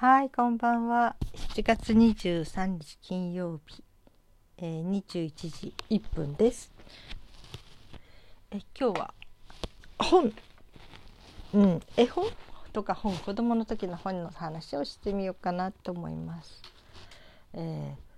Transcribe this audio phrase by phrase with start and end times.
[0.00, 1.16] はい、こんばんは。
[1.34, 3.82] 7月23日金曜日、
[4.58, 6.72] えー、21時1分です。
[8.52, 9.14] え今日は
[9.98, 10.32] 本、
[11.52, 12.26] うん、絵本
[12.72, 16.62] とか本、子供の時の本の話をしてみようかなと思います。
[17.54, 18.08] えー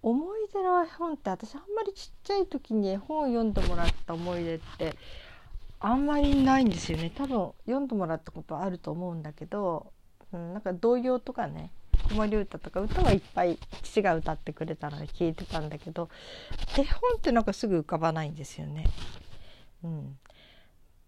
[0.00, 4.94] 思い出の絵本って私あんまりちっちゃい時に絵本を読んでもらった思い出って
[5.80, 9.93] あんまりないんですよね多分読んでもらったことあると思うんだけど、
[10.34, 11.70] うん、なんか童謡とかね
[12.08, 16.10] 子守歌とか歌はいっぱい父が歌ってくれたので聞いてたんだけど
[16.76, 18.84] 絵本ってなんかすぐ浮かばないんですよね。
[19.84, 20.18] うん、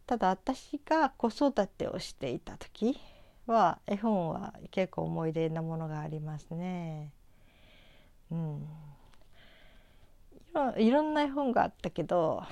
[0.07, 2.99] ただ私が子育てをしていた時
[3.47, 7.13] は絵本は結構思い出なものがありますね。
[8.31, 8.69] うん、
[10.79, 12.43] いろんな絵本があったけど、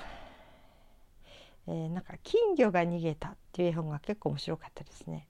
[1.66, 5.26] えー、なんか金魚が逃げたっていう絵本が結構面白かったですね。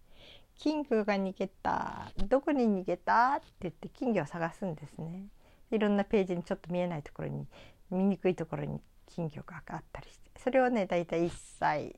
[0.56, 5.26] 金魚が逃げたどこに逃げたって言って金魚を探すんですね。
[5.70, 7.46] いろんなページにちょっと見えないところに
[7.90, 11.96] 見にくいところに金魚があったりしてそれをねだいたい1歳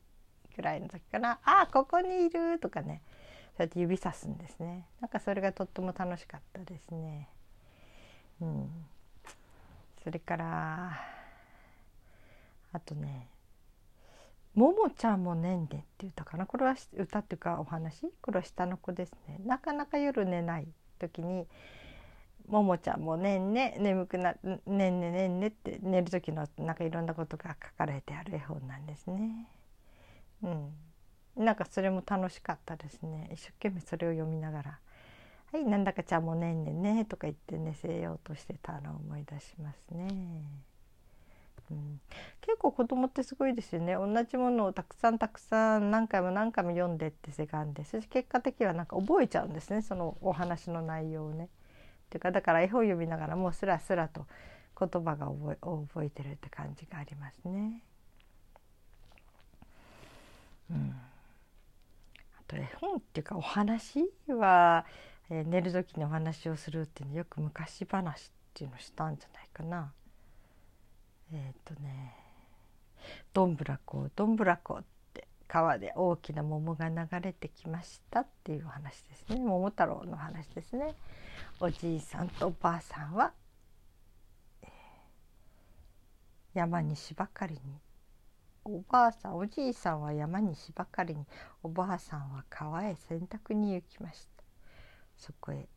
[0.56, 3.03] ぐらいの時かな「あここにいる」とかね
[3.56, 4.86] そうやって指さすんですね。
[5.00, 7.28] なんかそれがとっても楽しかったですね。
[8.41, 8.86] うん、
[10.05, 10.98] それから
[12.72, 13.28] あとね
[14.57, 16.47] 「ももちゃんもねんね」って歌かな。
[16.47, 18.11] これは歌っていうかお話。
[18.23, 19.39] これは下の子ですね。
[19.45, 20.67] なかなか夜寝ない
[20.99, 21.47] 時に
[22.49, 29.47] 「ももちゃんもねんね眠くなねんねねんね」って寝る時のなんかいろんなことが書かれてある絵本なんですね。
[30.43, 30.75] うん、
[31.37, 33.29] なんかそれも楽しかったですね。
[33.33, 34.81] 一生懸命それを読みながら。
[35.53, 40.09] はい、なんだかちゃんもねんねんねとか言って寝せようとしてたのを思い出しますね。
[41.70, 42.00] うん、
[42.41, 51.44] 結構子供ってすごいですよね同じものをたくさんたくさん何回も何回も読んでってせがんでそして結果的にはなんか覚えちゃうんですねそのお話の内容をね。
[51.44, 54.27] っていうかだから絵本読みながらもうすらすらと
[54.78, 57.83] 言葉が覚え覚えてるって感じがありますね。
[60.71, 60.94] うん、
[62.38, 64.87] あと絵本っていうかお話は
[65.31, 69.93] えー、寝る時にお話をするっていうのよく昔話っていうのをしたんじゃないかな。
[71.66, 72.15] とね
[73.34, 80.94] 「どんぶらこどんぶらこ」って川で大きな桃が流れてきましたっていうお話ですね桃太郎の話ですね。
[81.60, 83.32] おじいさんとおばあさんは、
[86.54, 87.81] 山に芝刈りに
[88.65, 91.27] おばあさんおじいさんは山に芝刈りに
[91.62, 94.37] おばあさんは川へ洗濯に行きました。
[95.16, 95.69] そこへ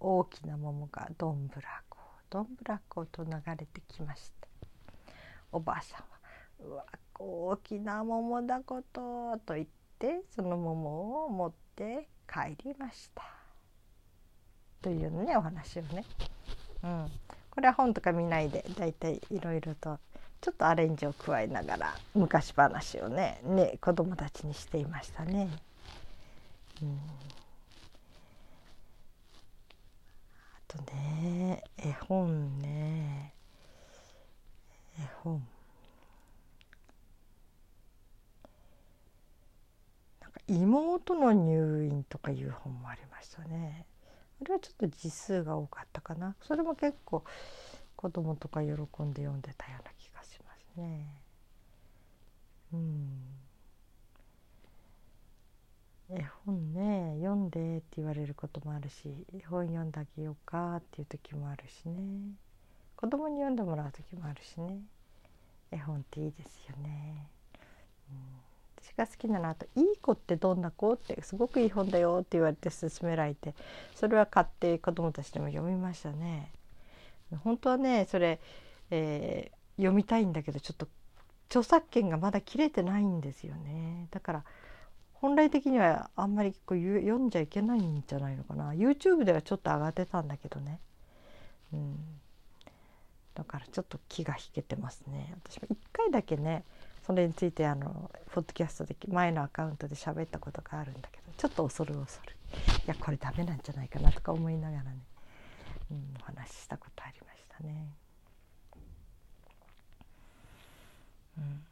[0.00, 4.48] 大きな桃がどんぶらこどんぶらこと流れてきました
[5.52, 6.04] おばあさんは
[6.60, 6.84] 「うわ
[7.18, 9.66] 大きな桃だこと」と言っ
[9.98, 13.22] てその桃を持って帰りました。
[14.80, 16.04] というねお話をね、
[16.82, 17.10] うん、
[17.50, 20.00] これは本とか見ないでだいたいいろいろと
[20.40, 25.48] ちょっとアレンジを加えながら昔話をねね子供たちにしていましたね。
[26.82, 26.98] うん。
[30.66, 33.34] とね絵本ね。
[34.98, 35.46] 絵本
[40.20, 43.86] なんか妹の入院とかいう本もありましたね。
[44.40, 46.36] あれはちょっと字数が多かったかな。
[46.42, 47.24] それも結構
[47.96, 48.74] 子供とか喜ん
[49.12, 51.06] で読んでたような気がしますね。
[52.72, 53.42] うん。
[56.10, 62.34] 絵本ね読んでって言われることもあるし絵本読んであげようかっていう時もあるしね。
[63.02, 64.78] 子供に読んでもらう時もあるしね。
[65.72, 67.26] 絵本っていいですよね、
[68.10, 68.18] うん、
[68.80, 73.54] 私が好きなのはあと「いい子ってどんな子?」ってすごくいい本だよって言われて勧められて
[73.94, 76.52] それは買って子供たちでも読みましたね。
[77.42, 78.38] 本当はねそれ、
[78.90, 80.86] えー、読みたいんだけどちょっと
[81.48, 84.06] 著作権がまだ切れてないんですよね。
[84.10, 84.44] だから
[85.14, 88.72] 本来的にはあんまりこう読んじゃいけないんじゃないのかな。
[88.72, 90.78] YouTube ではちょっと上がってたんだけどね、
[91.72, 92.20] うん、
[93.34, 95.34] だからちょっと気が引けてますね。
[95.44, 96.64] 私も1回だけね
[97.06, 102.32] それについてあのポッドキャストで前のアカウントで喋ったことがあるんだけどちょっと恐る恐る。
[102.86, 104.90] いやこれダメなんじゃないかなとか思いながらね、
[105.90, 107.86] うん、お話ししたことありましたね。
[111.38, 111.64] うん。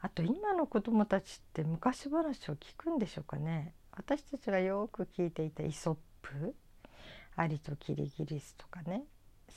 [0.00, 3.74] あと今の子どもたちって昔話を聞くんでしょうかね。
[3.92, 6.54] 私たちがよく聞いていたイソップ
[7.36, 9.04] アリとキリギリスとかね。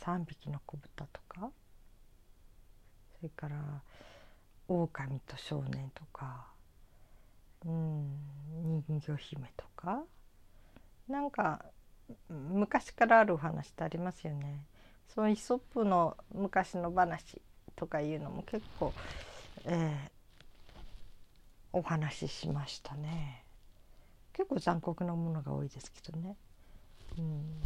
[0.02, 1.52] 3匹の子豚とか
[3.18, 3.82] それから
[4.68, 6.48] 狼と少年とか
[7.66, 10.04] うん人魚姫とか
[11.08, 11.66] なんか
[12.30, 14.64] 昔からあるお話ってありますよね。
[15.14, 17.42] そのイソップの昔の話
[17.76, 18.94] とかいうのも結構、
[19.66, 20.78] えー、
[21.74, 23.44] お話ししましたね。
[24.34, 26.36] 結構残酷なものが多いですけどね。
[27.18, 27.62] うん、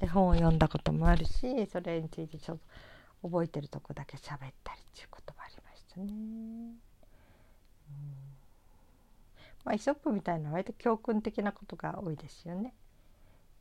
[0.00, 2.58] 絵本を読んだこともあるしそれについてちょっ
[3.22, 6.06] と覚えてるとこだけ喋ったりっていうこともありましたね。
[6.06, 6.80] うん。
[9.64, 12.72] まあ、イソップみたいな割と教訓的なことが多いですよね。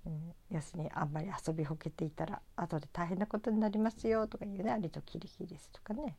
[0.06, 4.72] うん、要するにあんまり遊びほけていたら後で大変なことになりますよとかいうね。
[4.72, 6.16] アリとキリギリスとかね。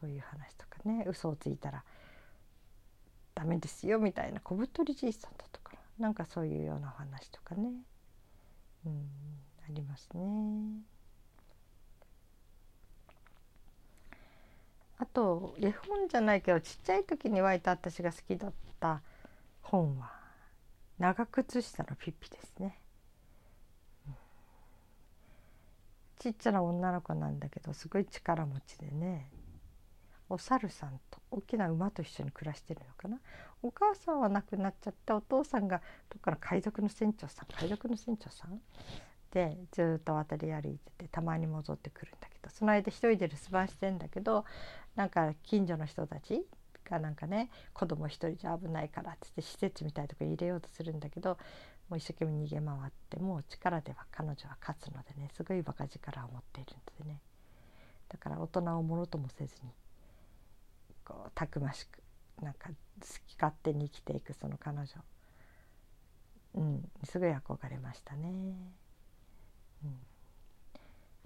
[0.00, 1.04] そういう話とかね。
[1.08, 1.82] 嘘をついたら
[3.34, 4.40] ダメですよみたいな。
[4.40, 7.72] 小太りじいさんだとかなんかそういうようなお話とかね、
[8.86, 9.08] うん、
[9.64, 10.20] ありますね。
[14.98, 19.00] あと絵本じゃないけどちっちゃい時に湧いた私が好きだった
[19.62, 20.10] 本は
[20.98, 22.80] 長靴下のピッピですね、
[26.18, 29.30] ちっちゃな女の子なんだけどすごい力持ちでね。
[30.30, 33.18] お猿さんと大きな馬と一緒に暮らしてるのかな？
[33.62, 35.80] お母さんは亡くなっちゃってお父さんが
[36.10, 38.60] どっかの海賊の船長さん海賊の船長さん？
[39.30, 44.44] でずっと渡り歩いててたまに戻ってくるんだけどその間一人で留守番してんだけど
[44.96, 46.42] なんか近所の人たち
[46.88, 51.36] がなんかね子供一人じゃ危ないからっつって施設みたいなとこに入れようとするんだけど
[51.90, 57.20] もう一生懸命逃げ回ってもう力では彼女は勝つのでねすごいバカ力を持っているんでね。
[58.08, 59.70] だから大人をものともせずに
[61.08, 62.02] こうたくましく
[62.42, 62.74] なんか好
[63.26, 64.86] き勝手に生きていくその彼女
[66.54, 68.28] うんすごい憧れましたね。
[69.84, 70.00] うん、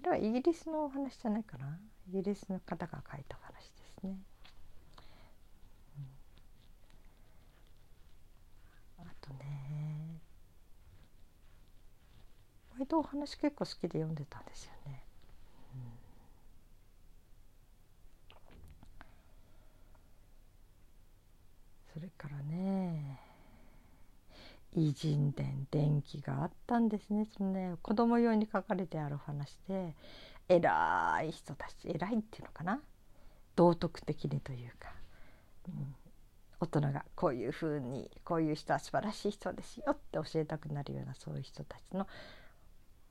[0.01, 1.77] あれはイギリスのお話じゃないかな
[2.09, 4.17] イギリスの方が書いた話ですね。
[8.99, 10.19] うん、あとね
[12.73, 15.02] 割とお話結構好きで読んでたんですよね。
[21.93, 23.19] それからね
[24.75, 27.27] 偉人伝伝記があったんですね。
[27.37, 29.95] そのね子供用に書かれてある話で
[30.49, 32.81] 偉い人たち偉いっていうのかな？
[33.55, 34.91] 道徳的にというか、
[35.67, 35.95] うん、
[36.59, 42.07] 大人がこういうふうにこういう人は素晴らしい人ですよって教えたくなるようなそういう人たちの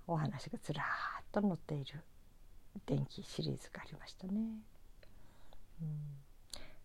[0.09, 2.01] お話がずらーっと載っている
[2.87, 4.33] 伝記シリーズがありましたね。
[5.81, 5.89] うん、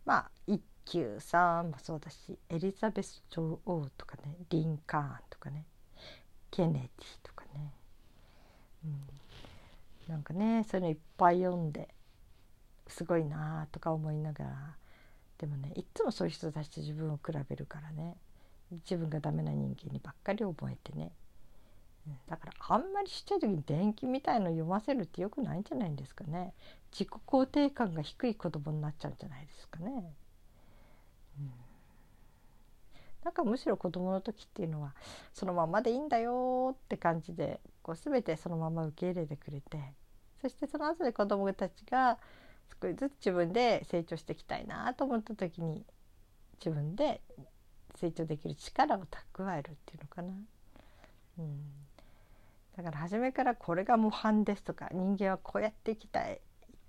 [0.07, 5.65] まあ一級さんもそうだしエリザベス女王とかねリンカーンとかね
[6.49, 7.73] ケネディとかね、
[8.85, 8.87] う
[10.09, 11.89] ん、なんかねそういうのいっぱい読んで
[12.87, 14.75] すごいなとか思いながら。
[15.37, 18.17] でもねいっつもそういう人たちと自分を比べるからね
[18.71, 21.11] 自分がダメな人間にばっかり覚えてね、
[22.27, 26.53] だからあんまりちっちゃい時に伝記みたいの読ませるってよくないんじゃないんですかね
[26.91, 30.13] 自己肯定感が低い子供になっちゃうんじゃないですかね。
[33.23, 34.95] なんかむしろ子供の時っていうのは
[35.33, 39.77] そのままでいいんだよって感じでこう全てそのまま受け入れてくれて
[40.41, 42.17] そしてその後で子供たちが
[42.81, 45.83] 少しずつ自分で成長していきたいなと思った時に
[46.59, 47.21] 自分で
[47.95, 49.05] 成長できる力を
[49.35, 50.33] 蓄えるっていうのかな。
[51.39, 51.86] うん、
[52.77, 56.39] だから初めからこれが模範ですとか人間はこうやっていきたい行っ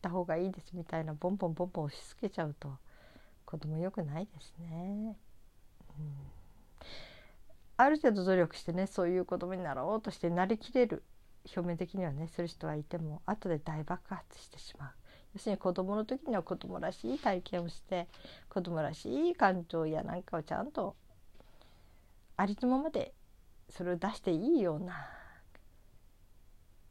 [0.03, 2.77] た方がいいですみたいなボンボンボンボン押し付けちゃうと
[3.47, 5.17] 子供よくないですね。
[5.99, 6.13] うん、
[7.79, 11.03] ある程度努力してねそういう子供になろうとしてなりきれる
[11.57, 14.91] 表面的にはねする人はいても後で大爆発してしまう。
[15.35, 18.09] 要するに子供の時には子供らしい体験をして
[18.51, 20.97] 子供らしい感情やなんかをちゃんと
[22.37, 23.15] ありのままで
[23.71, 24.95] それを出していいような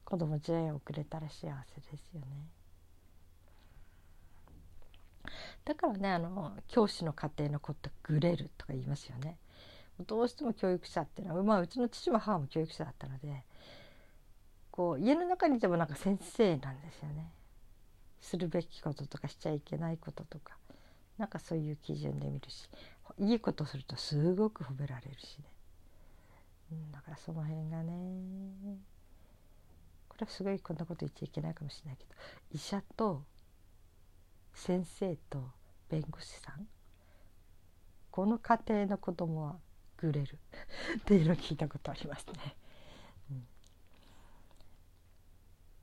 [0.07, 2.27] 子供時代を送れたら幸せですよね。
[5.65, 9.35] だからねあの教師の家庭の子ってグレるとか言いますよね。
[10.05, 13.43] どうしても教育者っていうのは、まあ、うちの父も母も教育者だったので
[14.71, 17.29] こう家の中にいてもなんか先生なんですよね。
[18.21, 20.55] するべきこととかしちゃいけないこととか
[21.17, 22.69] なんかそういう基準で見るし
[23.19, 25.37] いいことするとすごく褒められるし
[26.71, 27.91] ね、だからその辺がね
[30.17, 32.11] これはすごいこんなこと言っちゃいけないかもしれないけど
[32.51, 33.23] 医者と
[34.53, 35.51] 先生と
[35.89, 36.67] 弁護士さん
[38.09, 39.57] この家庭の子供は
[39.97, 40.39] グレる。
[40.97, 42.55] っていうのを聞いたことありますね。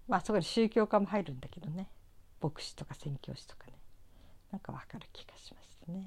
[0.09, 1.89] まあそこに宗教家も入るんだけどね。
[2.41, 3.79] 牧師とか宣教師とかね。
[4.51, 6.07] なんかわかる気がしますね。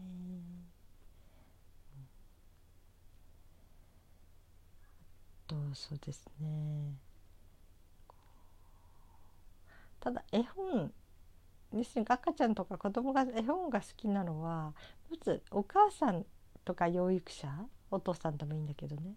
[5.48, 7.07] とそうですね。
[10.08, 10.90] ただ絵本
[11.74, 12.06] ですね。
[12.08, 14.74] 赤ちゃんとか子供が絵本が好きなのは
[15.12, 16.26] まずお母さん
[16.64, 17.50] とか養育者
[17.92, 19.16] お父さんでもいいんだけどね。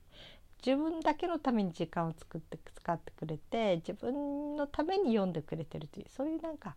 [0.66, 6.74] 自分だけのために時間を作って使ってくれて自分のために読んでくれてるというそういうなんか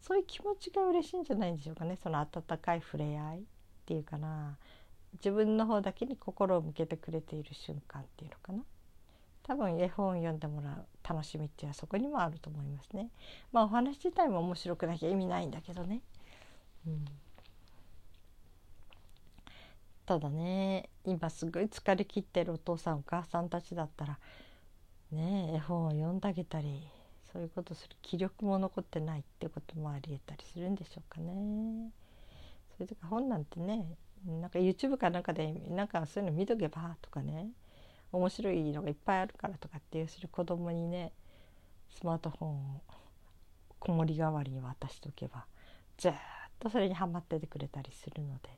[0.00, 1.98] そういう気持ちが嬉しいんじゃないんでしょうかね。
[2.00, 3.42] その温かい触れ合いっ
[3.84, 4.58] ていうかな。
[5.14, 8.62] 自分の方だけに心を向けてくれている瞬間っていうのかな。
[9.42, 13.10] 多分絵本を読んでもらう楽しみっていうのはそこにもあると思いますね。
[13.52, 16.00] まあお話自体も面白くなきゃ意味ないんだけどね。
[16.86, 17.04] うん、
[20.04, 24.18] ただね今すごい疲れ切ってるお父さんお母さんたちだったら
[25.12, 26.86] ね絵本を読んであげたり
[27.32, 31.90] そういうことする気力も残ってないってこともありえたりするんでしょうかね。
[32.76, 37.48] それとか本なんてねなんか YouTube かなんかでなんかそういうの見とけばとかね
[38.16, 41.12] 面白いのがいっぱいあるからとかっていうする子供にね
[41.90, 42.80] スマートフォンを
[43.78, 45.44] 子守代わりに渡しとけば
[45.96, 46.12] ずっ
[46.58, 48.52] とそれにはまっててくれたりするのでっ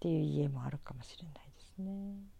[0.00, 2.38] ていう家もあるかもしれないですね。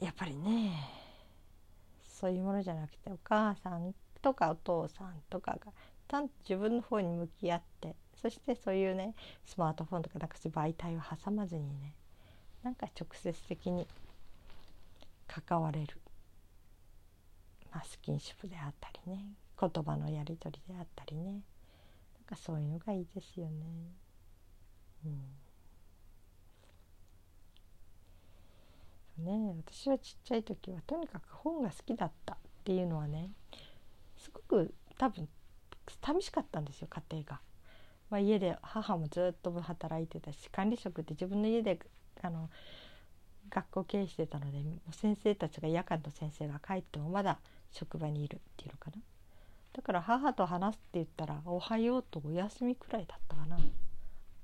[0.00, 0.72] やっぱりね
[2.06, 5.72] そういうものじゃなくてお母さんとかお父さんとかが
[6.08, 11.92] ちゃんと自分の方に向き合ってそしてそういうねスマートフォンとかなんかそういう媒体を挟まずにね
[12.62, 13.86] なんか直接的に
[15.26, 15.98] 関われる、
[17.72, 19.24] まあ、スキンシップであったりね
[19.60, 21.40] 言葉のやり取りであったりねなん
[22.26, 23.52] かそういうのがいいですよね。
[25.04, 25.46] うん
[29.18, 33.30] ね、私はちっちゃい時はとにかく本が好きだったっていうのはね
[34.18, 35.26] すごく多分
[36.02, 37.40] 寂しかったんですよ家庭が。
[38.10, 41.78] まあ、家で母もずっと働いてたし管理職って自分の家で
[42.22, 42.48] あの
[43.50, 44.58] 学校経営してたので
[44.92, 47.38] 先生たちが夜間の先生が帰ってもまだ
[47.72, 49.02] 職場にいるっていうのかな。
[49.72, 53.58] だから母と話すって言ったら「おはよう」と「お休み」くらいだったかな。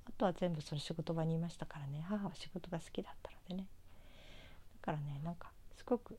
[0.04, 2.04] あとは全部その仕事場にいましたからね。
[2.08, 3.68] 母は仕事が好きだったのでね。
[4.80, 6.18] だからねなんかすごく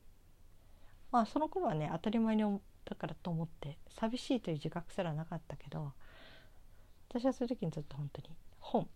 [1.12, 2.42] まあその頃はね当たり前に
[2.84, 5.92] だからと思って寂しいという自覚すらなかったけど
[7.08, 8.88] 私はそういう時にずっと本当に本。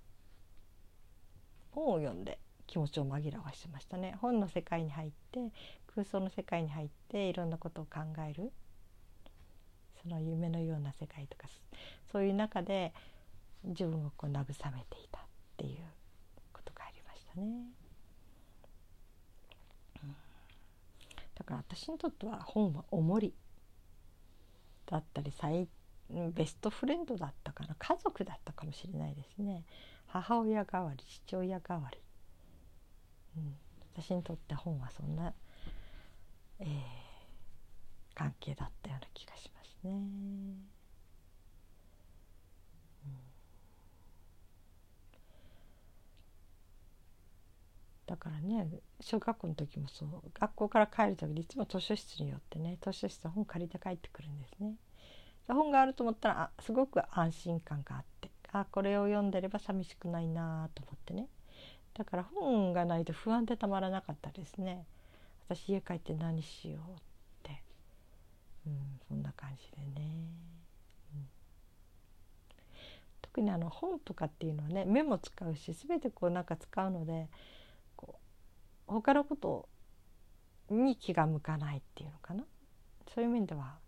[1.71, 4.17] 本を読んで気持ちを紛らわしてましたね。
[4.21, 5.53] 本の世界に入って
[5.95, 8.53] 空想の世界に入っていろんなことを考える。
[10.03, 11.49] その夢のような世界とか
[12.11, 12.93] そういう中で
[13.65, 14.37] 自分をこう慰
[14.73, 15.23] めていたっ
[15.57, 15.79] ていう
[16.53, 17.67] ことがありましたね。
[21.37, 23.33] だから私にとっては本はおもり。
[24.91, 25.69] だったり最
[26.11, 29.65] ベストフレンドだったかな家族だったかもしれないですね。
[30.07, 31.99] 母親代わり父親代わり、
[33.37, 33.55] うん、
[33.95, 35.35] 私にとって本はそんな、
[36.61, 36.69] えー、
[38.15, 40.78] 関係だったような気がしますね。
[48.09, 48.67] だからね
[49.01, 50.09] 小学校の時もそう。
[50.41, 54.75] 学校から帰る時にいつも図書室に寄ってね図書室で本借りて帰ってくるんですね。
[55.47, 61.29] 本があると思ったらあすごく安心感があってあこれを読んでれば寂しくないなと思ってね。
[61.93, 64.87] だから本がないと不安でたまらなかったですね。
[65.49, 66.95] 私家帰って何しようっ
[67.43, 67.63] て、
[68.67, 70.11] うん、そんな感じでね、
[71.15, 71.29] うん、
[73.21, 77.29] 特にあの本とかっていうのはね目も使うし全てこうなんか使うので
[78.89, 79.69] 他のこと
[80.71, 82.45] に気が向かないっていうのかな？
[83.15, 83.79] そういう面では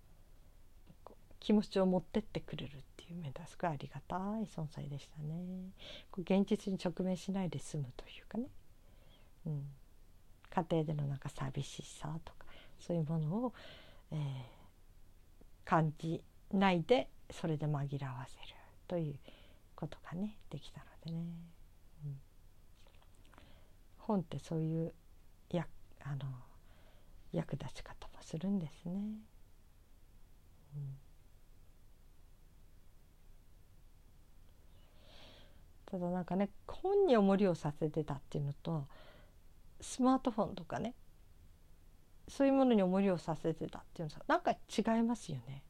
[1.40, 5.73] 気持ちを持ってってくれるっていう面ではすごいありがたい存在でしたね。
[6.16, 8.45] う現実に直面しないで済むというかね、
[9.47, 9.62] うん、
[10.50, 12.47] 家庭でのなんか寂しさとか
[12.78, 13.54] そういうものを、
[14.12, 14.19] えー、
[15.64, 19.14] 感じないでそれで紛らわせるという
[19.75, 21.25] ことがねできたのでね、
[24.11, 24.93] 本ってそういう
[25.50, 25.64] や
[26.02, 26.29] あの
[27.33, 28.93] 役立ち方もするんですね。
[30.75, 30.97] うん
[35.87, 38.87] ただなんかね本に重りをさせてたっていうのと
[39.81, 40.95] スマートフォンとかね
[42.29, 45.64] そういうものに重りをさせてたっていうのはなんか違いますよね。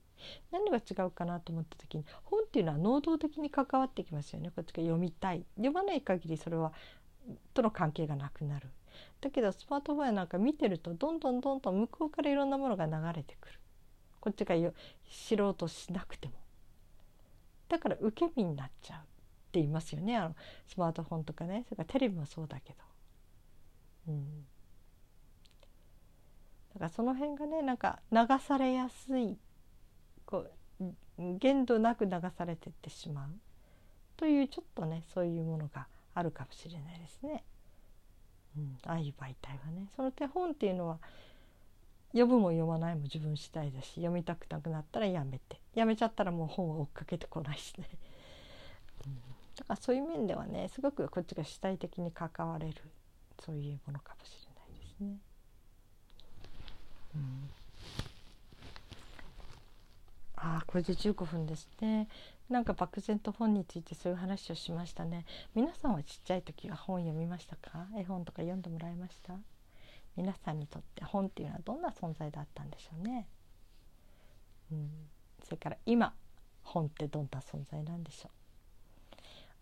[0.50, 6.72] 何が違うかなと思った時に本っていうのは能動的に関わってきますよねこっちが読みたい読まない限りそれは
[7.54, 8.68] との関係がなくなる。
[9.20, 13.54] だけどスマートフォンやなんか見てるとどんどんどんどん向こうからいろんなものが流れてくる。
[14.20, 14.54] こっちが
[15.08, 16.34] 知ろうとしなくても。
[17.68, 19.02] だから受け身になっちゃうっ
[19.52, 20.16] て言いますよね。
[20.16, 21.64] あのスマートフォンとかね。
[21.68, 22.78] それからテレビもそうだけど。
[24.08, 24.46] うん。
[26.74, 29.38] だからその辺がねなんか流されやすい
[30.24, 30.46] こ
[30.80, 33.30] う限度なく流されてってしまう。
[34.16, 35.86] というちょっとねそういうものが
[36.20, 37.42] あるかもしれないですね。
[38.56, 39.88] うん、ああいう媒体はね。
[39.96, 40.98] その手本っていうのは
[42.08, 45.60] 読むも読まないも自分次第だし読みたくなくなったらやめて。
[45.74, 47.88] やめちゃったらもう本は追っかけてこないしね、
[49.06, 49.14] うん、
[49.56, 52.74] だからそういう面ではねすごくこっちが主体的に関われる
[53.44, 55.18] そういうものかもしれないですね。
[57.14, 57.50] うん。
[60.36, 62.08] ああこれで15分ですね。
[62.50, 65.24] なんか漠然と本についてそういう話をしましたね。
[65.54, 67.86] 皆さんはちっちゃい時は本読みましたか？
[67.96, 69.34] 絵本とか読んでもらいました？
[70.16, 73.28] 皆さんにとって本っていうのはどんな存在だったんでしょうね。
[74.72, 74.90] うん。
[75.44, 76.12] それから今
[76.64, 78.30] 本ってどんな存在なんでしょう？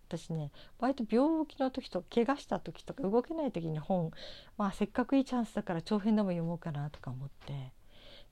[0.08, 4.10] 私ね割と病気の時と怪我した時とか動けない時に本
[4.56, 7.72] まあせっかくいいチャンスだから長編でも読もうかなとか思って。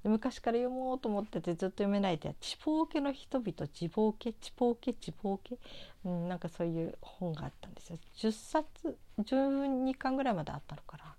[0.09, 5.41] 昔から読もうと思っててずっと読めないで「ちぽうけの人々自暴家ちぽうけちぽ
[6.05, 7.99] う」ん、なんかそういう本があったんですよ。
[8.17, 11.17] 10冊12巻ぐらいまであったのかな、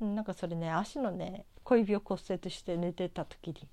[0.00, 3.68] うん、なんかそれね足のね小指を骨折して寝てた時に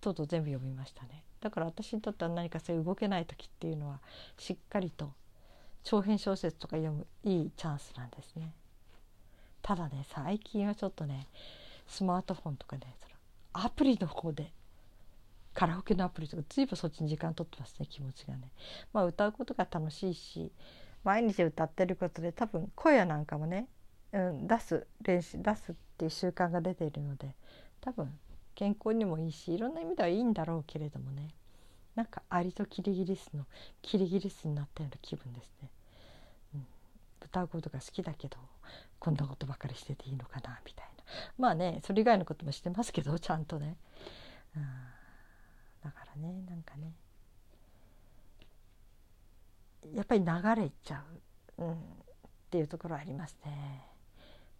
[0.00, 1.22] とうとう全部読みましたね。
[1.40, 4.00] だから私にとっては何かそういう動けない時っていうのは
[4.38, 5.12] しっかりと
[5.82, 8.52] 長編小説とか読むいいチャンスなんですね。
[9.62, 11.26] ただね最近はちょっとね
[11.86, 12.94] スマートフォンとかね
[13.54, 14.52] アプリの方で
[15.54, 18.50] カラオケのアプリとか随分そっちに時間取ってますね気持ちがね。
[18.92, 20.52] まあ歌うことが楽しいし
[21.04, 23.68] 毎日歌ってることで多分声なんかもね、
[24.12, 27.34] うん、出す練習出すっていう習慣が出ているので
[27.80, 28.10] 多分
[28.54, 31.28] 健康にもいいしいろんな意味ではいいんだろうけれどもね
[31.94, 33.46] なんかアリとキリギリスの
[33.82, 35.70] キリギリスになったような気分ですね。
[36.54, 36.66] うん、
[37.22, 38.36] 歌うことが好きだけど
[38.98, 40.93] こんなことばかりしてていいのかなみたいな。
[41.38, 43.76] まあねそれ以外のこともしてますけど ちゃんとね、
[44.56, 44.62] うん、
[45.82, 46.92] だからねなんかね。
[49.92, 51.04] やっぱり流れちゃ
[51.58, 51.76] う、うん、っ
[52.50, 53.86] ていうところありますね。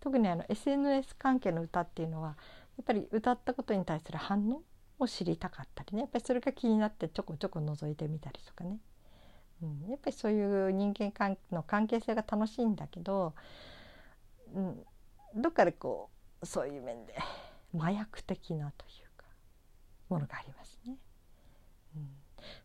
[0.01, 2.37] 特にあの SNS 関係の歌っていうのは
[2.77, 4.63] やっぱり歌ったことに対する反応
[4.99, 6.01] を知りたかったりね。
[6.03, 8.79] やっぱりそれが気になってちょこちょこ覗いてみたりとかね、
[9.63, 13.35] うん、やっぱりそういう人間関の関係性が楽しいんだけど、
[14.55, 14.85] うん、
[15.37, 16.14] どっかでこう
[16.45, 17.15] そういう面で
[17.77, 19.27] 麻薬的なというか
[20.09, 20.97] ものがありますね。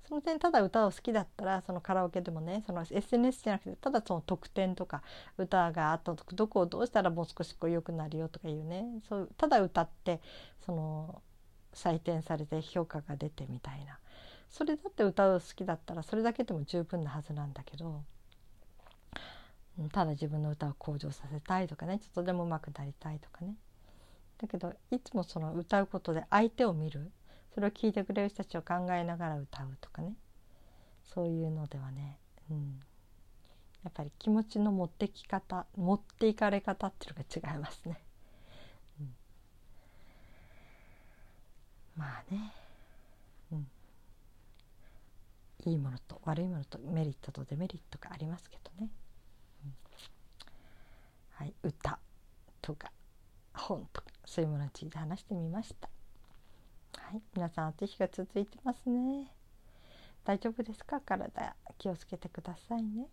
[0.08, 5.02] その点ただ歌を好きだったらそのカラオケでもねその SNS じゃなくてただその特典とか
[5.38, 10.20] 歌があったとどこをどうしたらもう少しこう良くなるよとかいうねそうただ歌って
[10.66, 11.22] その
[11.74, 14.00] 採点されて評価が出てみたいな。
[14.50, 18.04] それだって歌う好きだったらそれだけでも十分なはずなんだけど
[19.92, 23.56] ただ自分の歌を向上させたいとかねちょっとでも上手くなりたいとかね。
[24.40, 27.12] だけどいつもその歌うことで相手を見る。
[27.54, 30.16] それを聞いてくれる人たちを考えながら歌うとかね。
[31.04, 32.80] そういうのではね、うん、
[33.84, 38.02] やっぱり気持ちの持ってき方持っていかれ方っていうのが違いますね。
[41.98, 42.54] まあね、
[43.52, 43.68] うん、
[45.66, 48.90] いいものと悪いものとメリットとデメリットがありますけどね。
[49.66, 49.74] うん、
[51.32, 52.00] はい、歌
[52.62, 52.92] とか
[53.54, 54.09] 本とか。
[54.30, 55.90] そういうものについて話してみました。
[57.02, 59.34] はい、皆さん暑い日が続いてますね。
[60.24, 61.00] 大丈夫ですか？
[61.02, 63.08] 体気をつけてくださいね。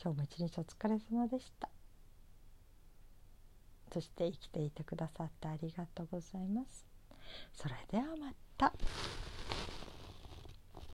[0.00, 1.68] 今日も一日お疲れ様でした。
[3.92, 6.86] そして生きていてくださってありがとうございます。
[7.52, 8.72] それではまた。